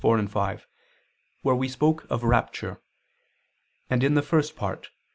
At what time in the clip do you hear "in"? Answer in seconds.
4.03-4.15